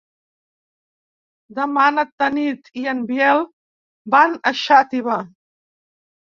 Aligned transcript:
Demà 1.59 1.83
na 1.99 2.07
Tanit 2.23 2.73
i 2.85 2.87
en 2.95 3.05
Biel 3.13 3.45
van 4.17 4.37
a 4.41 4.57
Xàtiva. 4.65 5.23